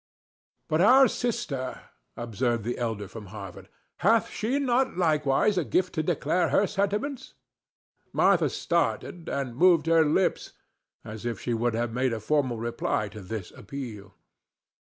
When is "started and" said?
8.49-9.55